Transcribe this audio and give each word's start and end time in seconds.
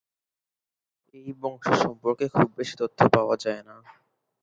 এই 1.13 1.29
বংশ 1.41 1.65
সম্পর্কে 1.83 2.25
খুব 2.35 2.47
বেশি 2.57 2.75
তথ্য 2.81 2.99
পাওয়া 3.13 3.35
যায়না। 3.43 3.75